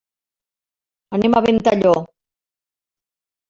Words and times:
Anem 1.19 1.37
a 1.39 1.43
Ventalló. 1.49 1.95